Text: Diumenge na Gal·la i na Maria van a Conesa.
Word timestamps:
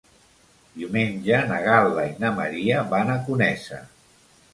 Diumenge 0.77 1.41
na 1.51 1.59
Gal·la 1.65 2.05
i 2.13 2.15
na 2.23 2.31
Maria 2.39 2.79
van 2.95 3.13
a 3.17 3.19
Conesa. 3.29 3.83